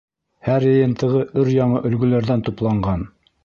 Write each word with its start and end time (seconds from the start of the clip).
Һәр 0.47 0.65
йыйынтығы 0.69 1.21
өр-яңы 1.43 1.85
өлгөләрҙән 1.93 2.45
тупланған. 2.51 3.09